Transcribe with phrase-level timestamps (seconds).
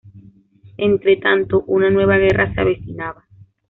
[0.77, 3.23] Entretanto, una nueva guerra se avecinaba.